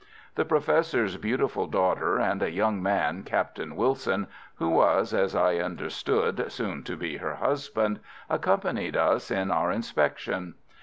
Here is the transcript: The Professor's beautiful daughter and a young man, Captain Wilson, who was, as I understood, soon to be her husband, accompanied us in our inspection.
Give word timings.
The 0.33 0.45
Professor's 0.45 1.15
beautiful 1.17 1.67
daughter 1.67 2.17
and 2.17 2.41
a 2.41 2.49
young 2.49 2.81
man, 2.81 3.21
Captain 3.21 3.75
Wilson, 3.75 4.25
who 4.55 4.67
was, 4.71 5.13
as 5.13 5.35
I 5.35 5.57
understood, 5.57 6.51
soon 6.51 6.81
to 6.85 6.97
be 6.97 7.17
her 7.17 7.35
husband, 7.35 7.99
accompanied 8.27 8.97
us 8.97 9.29
in 9.29 9.51
our 9.51 9.71
inspection. 9.71 10.55